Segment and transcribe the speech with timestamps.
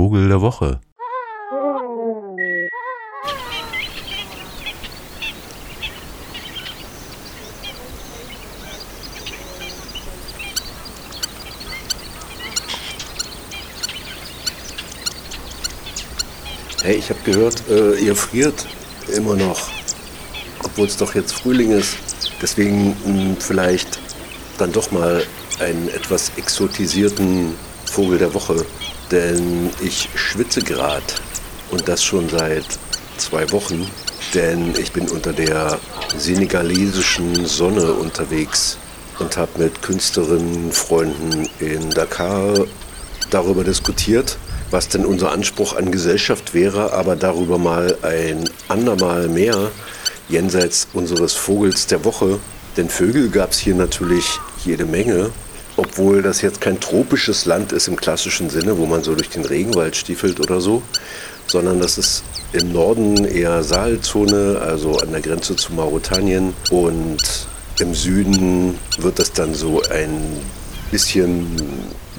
[0.00, 0.80] Vogel der Woche.
[16.82, 18.54] Hey, ich habe gehört, äh, ihr friert
[19.14, 19.68] immer noch,
[20.64, 21.98] obwohl es doch jetzt Frühling ist.
[22.40, 24.00] Deswegen mh, hm, vielleicht
[24.56, 25.22] dann doch mal
[25.58, 27.54] einen etwas exotisierten
[27.84, 28.64] Vogel der Woche.
[29.10, 31.02] Denn ich schwitze gerade
[31.70, 32.64] und das schon seit
[33.16, 33.90] zwei Wochen.
[34.34, 35.78] Denn ich bin unter der
[36.16, 38.78] senegalesischen Sonne unterwegs.
[39.18, 42.54] Und habe mit Künstlerinnen, Freunden in Dakar
[43.28, 44.38] darüber diskutiert,
[44.70, 49.70] was denn unser Anspruch an Gesellschaft wäre, aber darüber mal ein andermal mehr.
[50.28, 52.38] Jenseits unseres Vogels der Woche.
[52.76, 54.24] Denn Vögel gab es hier natürlich
[54.64, 55.30] jede Menge,
[55.80, 59.46] obwohl das jetzt kein tropisches Land ist im klassischen Sinne, wo man so durch den
[59.46, 60.82] Regenwald stiefelt oder so,
[61.46, 66.52] sondern das ist im Norden eher Sahelzone, also an der Grenze zu Mauretanien.
[66.70, 67.18] Und
[67.80, 70.20] im Süden wird das dann so ein
[70.90, 71.46] bisschen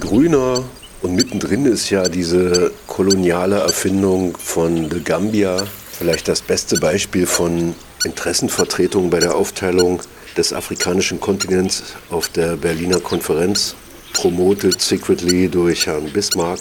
[0.00, 0.62] grüner,
[1.00, 7.74] und mittendrin ist ja diese koloniale Erfindung von The Gambia, vielleicht das beste Beispiel von
[8.04, 10.02] Interessenvertretung bei der Aufteilung
[10.36, 13.74] des afrikanischen Kontinents auf der Berliner Konferenz,
[14.12, 16.60] promoted secretly durch Herrn Bismarck,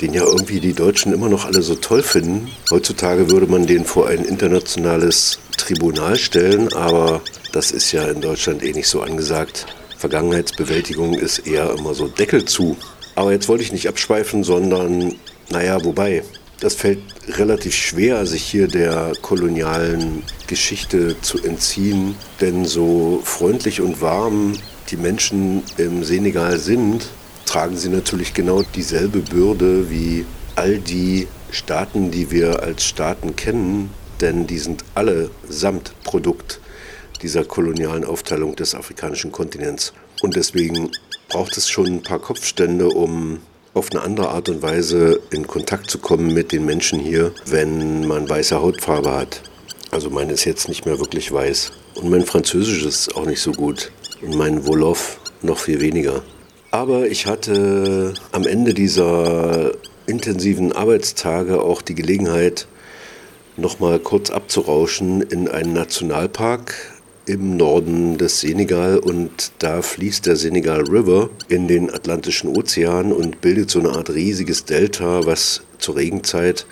[0.00, 2.50] den ja irgendwie die Deutschen immer noch alle so toll finden.
[2.70, 8.62] Heutzutage würde man den vor ein internationales Tribunal stellen, aber das ist ja in Deutschland
[8.62, 9.66] eh nicht so angesagt.
[9.96, 12.76] Vergangenheitsbewältigung ist eher immer so Deckel zu.
[13.14, 15.14] Aber jetzt wollte ich nicht abschweifen, sondern,
[15.48, 16.22] naja, wobei,
[16.60, 24.00] das fällt relativ schwer, sich hier der kolonialen Geschichte zu entziehen, denn so freundlich und
[24.00, 24.54] warm
[24.90, 27.08] die Menschen im Senegal sind,
[27.44, 33.90] tragen sie natürlich genau dieselbe Bürde wie all die Staaten, die wir als Staaten kennen,
[34.20, 36.60] denn die sind alle samt Produkt
[37.22, 39.92] dieser kolonialen Aufteilung des afrikanischen Kontinents.
[40.22, 40.90] Und deswegen
[41.28, 43.40] braucht es schon ein paar Kopfstände, um
[43.76, 48.06] auf eine andere Art und Weise in Kontakt zu kommen mit den Menschen hier, wenn
[48.06, 49.42] man weiße Hautfarbe hat.
[49.90, 51.72] Also meine ist jetzt nicht mehr wirklich weiß.
[51.96, 53.92] Und mein Französisch ist auch nicht so gut.
[54.22, 56.22] Und mein Wolof noch viel weniger.
[56.70, 59.72] Aber ich hatte am Ende dieser
[60.06, 62.66] intensiven Arbeitstage auch die Gelegenheit,
[63.58, 66.95] nochmal kurz abzurauschen in einen Nationalpark
[67.26, 73.40] im Norden des Senegal und da fließt der Senegal River in den Atlantischen Ozean und
[73.40, 76.66] bildet so eine Art riesiges Delta, was zur Regenzeit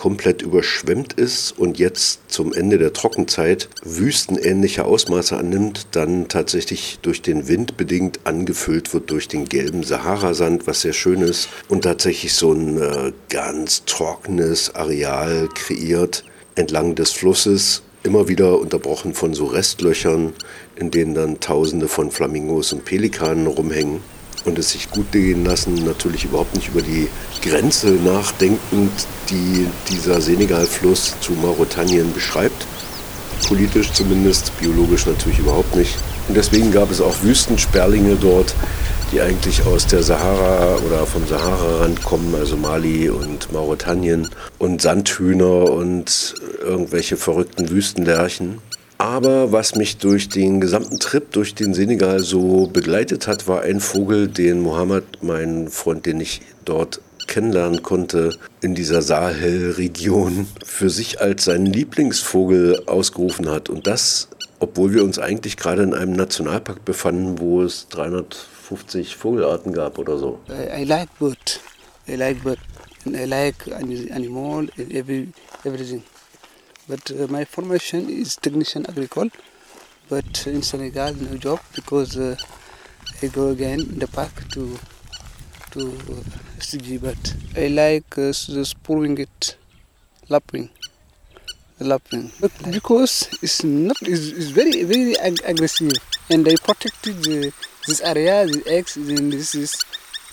[0.00, 7.20] komplett überschwemmt ist und jetzt zum Ende der Trockenzeit wüstenähnliche Ausmaße annimmt, dann tatsächlich durch
[7.20, 12.32] den Wind bedingt angefüllt wird durch den gelben Saharasand, was sehr schön ist und tatsächlich
[12.32, 16.24] so ein äh, ganz trockenes Areal kreiert
[16.54, 20.32] entlang des Flusses immer wieder unterbrochen von so Restlöchern,
[20.76, 24.00] in denen dann Tausende von Flamingos und Pelikanen rumhängen
[24.44, 27.08] und es sich gut gehen lassen, natürlich überhaupt nicht über die
[27.42, 28.92] Grenze nachdenkend,
[29.28, 32.66] die dieser Senegalfluss zu Mauretanien beschreibt.
[33.46, 35.96] Politisch zumindest, biologisch natürlich überhaupt nicht.
[36.28, 38.54] Und deswegen gab es auch Wüstensperlinge dort,
[39.12, 44.28] die eigentlich aus der Sahara oder vom Sahara-Rand kommen, also Mali und Mauretanien
[44.58, 48.58] und Sandhühner und irgendwelche verrückten Wüstenlärchen.
[48.98, 53.80] Aber was mich durch den gesamten Trip durch den Senegal so begleitet hat, war ein
[53.80, 61.20] Vogel, den Mohammed, mein Freund, den ich dort kennenlernen konnte, in dieser Sahel-Region für sich
[61.20, 63.70] als seinen Lieblingsvogel ausgerufen hat.
[63.70, 64.28] Und das,
[64.60, 69.98] obwohl wir uns eigentlich gerade in einem Nationalpark befanden, wo es 300 50 Vogelarten gab
[69.98, 70.38] oder so.
[70.48, 71.60] I, I like bird.
[72.06, 72.60] I like bird.
[73.04, 73.66] And I like
[74.12, 75.28] animal and every,
[75.64, 76.04] everything.
[76.88, 79.30] But uh, my formation is technician agricole.
[80.08, 82.36] But in Senegal, no job because uh,
[83.22, 84.78] I go again in the park to
[85.72, 86.98] to uh, study.
[86.98, 89.56] But I like uh, the spurring it,
[90.28, 90.70] lapping,
[91.78, 92.32] lapping.
[92.40, 95.92] But because it's not, it's, it's very very ag aggressive,
[96.28, 97.52] and I protected the
[97.86, 99.84] this area, the eggs, then this is,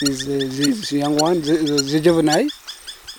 [0.00, 2.48] is uh, the young one, the, the juvenile.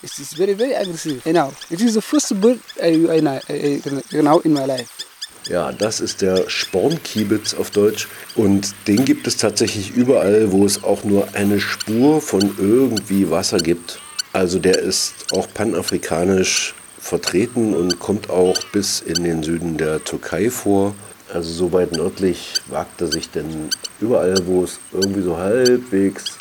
[0.04, 1.26] It is very, very aggressive.
[1.26, 3.82] And now, it is the first bird I, I, I,
[4.14, 5.06] I now in my life.
[5.50, 8.10] Ja, das ist der Spornkiebitz auf Deutsch.
[8.36, 13.58] Und den gibt es tatsächlich überall, wo es auch nur eine Spur von irgendwie Wasser
[13.58, 14.00] gibt.
[14.34, 20.50] Also der ist auch panafrikanisch vertreten und kommt auch bis in den Süden der Türkei
[20.50, 20.94] vor.
[21.34, 23.70] Also so weit nördlich wagt er sich denn
[24.00, 26.38] überall, wo es irgendwie so halbwegs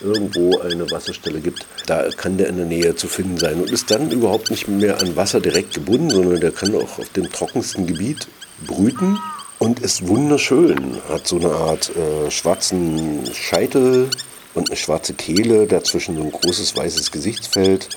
[0.00, 3.90] irgendwo eine Wasserstelle gibt, da kann der in der Nähe zu finden sein und ist
[3.90, 7.86] dann überhaupt nicht mehr an Wasser direkt gebunden, sondern der kann auch auf dem trockensten
[7.86, 8.28] Gebiet
[8.66, 9.18] brüten
[9.58, 10.96] und ist wunderschön.
[11.08, 14.08] Hat so eine Art äh, schwarzen Scheitel
[14.54, 17.88] und eine schwarze Kehle, dazwischen so ein großes weißes Gesichtsfeld,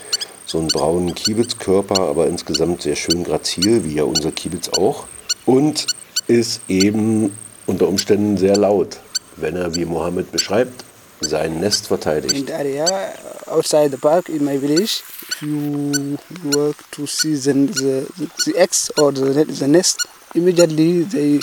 [0.46, 5.06] so einen braunen Kiebitzkörper, aber insgesamt sehr schön grazil, wie ja unser Kiebitz auch.
[5.46, 5.88] Und
[6.28, 7.32] ist eben
[7.66, 9.00] unter Umständen sehr laut,
[9.38, 10.84] wenn er, wie Mohammed beschreibt,
[11.22, 12.36] sein Nest verteidigt.
[12.36, 13.14] In the area
[13.48, 16.18] outside the park in my village, if you
[16.52, 18.06] work to see the, the,
[18.46, 19.98] the eggs or the, the nest,
[20.36, 21.40] immediately they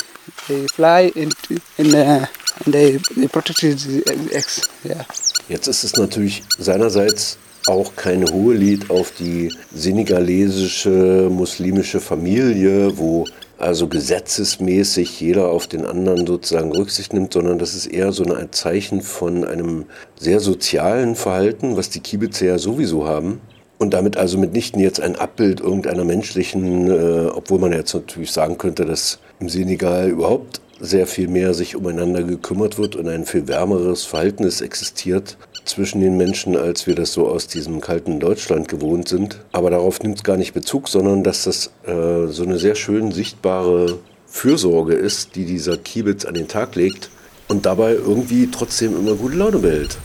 [0.48, 1.34] they fly and,
[1.78, 2.26] and, uh,
[2.64, 4.68] and they, they protect the eggs.
[4.84, 5.04] Yeah.
[5.48, 13.26] Jetzt ist es natürlich seinerseits auch kein Hohelied auf die senegalesische muslimische Familie, wo
[13.60, 18.52] also gesetzesmäßig jeder auf den anderen sozusagen Rücksicht nimmt, sondern das ist eher so ein
[18.52, 19.86] Zeichen von einem
[20.18, 23.40] sehr sozialen Verhalten, was die Kiebitzer ja sowieso haben.
[23.78, 28.58] Und damit also mitnichten jetzt ein Abbild irgendeiner menschlichen, äh, obwohl man jetzt natürlich sagen
[28.58, 33.48] könnte, dass im Senegal überhaupt sehr viel mehr sich umeinander gekümmert wird und ein viel
[33.48, 39.08] wärmeres Verhältnis existiert zwischen den Menschen, als wir das so aus diesem kalten Deutschland gewohnt
[39.08, 39.40] sind.
[39.52, 43.12] Aber darauf nimmt es gar nicht Bezug, sondern dass das äh, so eine sehr schön
[43.12, 47.10] sichtbare Fürsorge ist, die dieser Kiebitz an den Tag legt
[47.48, 49.98] und dabei irgendwie trotzdem immer gute Laune behält.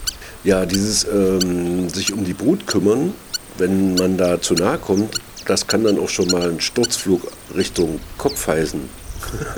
[0.44, 3.14] Ja, dieses ähm, sich um die Brut kümmern,
[3.58, 7.22] wenn man da zu nahe kommt, das kann dann auch schon mal einen Sturzflug
[7.56, 8.82] Richtung Kopf heißen.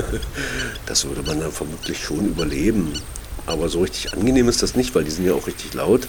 [0.86, 2.94] das würde man dann vermutlich schon überleben.
[3.46, 6.08] Aber so richtig angenehm ist das nicht, weil die sind ja auch richtig laut.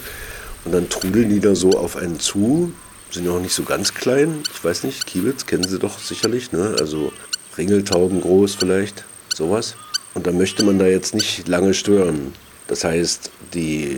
[0.65, 2.73] Und dann trudeln die da so auf einen zu,
[3.11, 4.43] sind ja auch nicht so ganz klein.
[4.53, 6.75] Ich weiß nicht, Kiebitz kennen sie doch sicherlich, ne?
[6.79, 7.11] Also
[7.57, 9.75] Ringeltauben groß vielleicht, sowas.
[10.13, 12.33] Und da möchte man da jetzt nicht lange stören.
[12.67, 13.95] Das heißt, die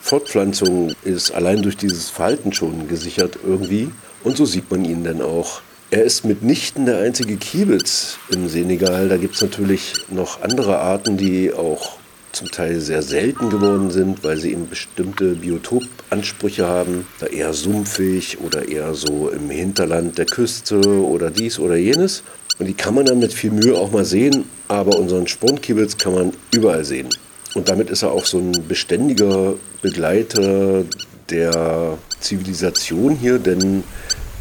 [0.00, 3.90] Fortpflanzung ist allein durch dieses Verhalten schon gesichert irgendwie.
[4.24, 5.60] Und so sieht man ihn dann auch.
[5.90, 9.08] Er ist mitnichten der einzige Kiebitz im Senegal.
[9.08, 11.98] Da gibt es natürlich noch andere Arten, die auch
[12.32, 18.38] zum Teil sehr selten geworden sind, weil sie eben bestimmte Biotopansprüche haben, da eher sumpfig
[18.40, 22.22] oder eher so im Hinterland der Küste oder dies oder jenes.
[22.58, 26.14] Und die kann man dann mit viel Mühe auch mal sehen, aber unseren Spornkiebitz kann
[26.14, 27.08] man überall sehen.
[27.54, 30.84] Und damit ist er auch so ein beständiger Begleiter
[31.30, 33.84] der Zivilisation hier, denn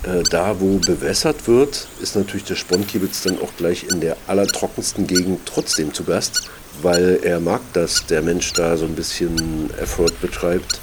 [0.04, 5.08] äh, da, wo bewässert wird, ist natürlich der Spornkiebitz dann auch gleich in der allertrockensten
[5.08, 6.50] Gegend trotzdem zu Gast
[6.82, 10.80] weil er mag, dass der Mensch da so ein bisschen Effort betreibt,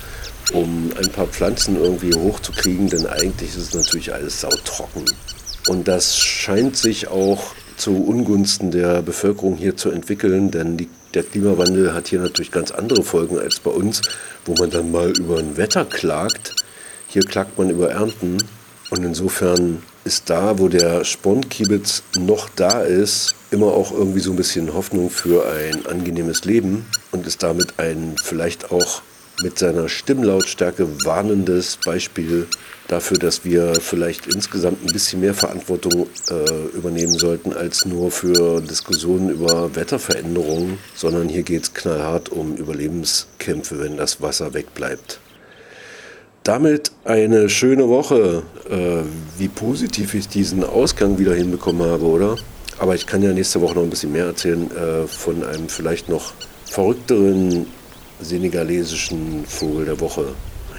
[0.53, 5.05] um ein paar Pflanzen irgendwie hochzukriegen, denn eigentlich ist es natürlich alles sautrocken.
[5.69, 11.23] Und das scheint sich auch zu Ungunsten der Bevölkerung hier zu entwickeln, denn die, der
[11.23, 14.03] Klimawandel hat hier natürlich ganz andere Folgen als bei uns,
[14.45, 16.55] wo man dann mal über ein Wetter klagt.
[17.09, 18.39] Hier klagt man über Ernten
[18.91, 24.37] und insofern ist da, wo der Spornkibitz noch da ist, immer auch irgendwie so ein
[24.37, 29.03] bisschen Hoffnung für ein angenehmes Leben und ist damit ein vielleicht auch
[29.43, 32.47] mit seiner Stimmlautstärke warnendes Beispiel
[32.89, 38.61] dafür, dass wir vielleicht insgesamt ein bisschen mehr Verantwortung äh, übernehmen sollten als nur für
[38.61, 45.21] Diskussionen über Wetterveränderungen, sondern hier geht es knallhart um Überlebenskämpfe, wenn das Wasser wegbleibt.
[46.43, 48.43] Damit eine schöne Woche.
[48.69, 49.05] Äh,
[49.39, 52.37] wie positiv ich diesen Ausgang wieder hinbekommen habe, oder?
[52.79, 56.09] Aber ich kann ja nächste Woche noch ein bisschen mehr erzählen äh, von einem vielleicht
[56.09, 56.33] noch
[56.65, 57.67] verrückteren
[58.21, 60.27] senegalesischen Vogel der Woche.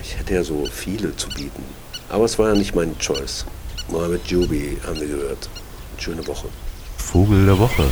[0.02, 1.64] Ich hätte ja so viele zu bieten.
[2.10, 3.46] Aber es war ja nicht meine Choice.
[3.90, 5.50] Mohamed Jubi haben wir gehört.
[5.98, 6.48] Schöne Woche.
[6.98, 7.86] Vogel der Woche.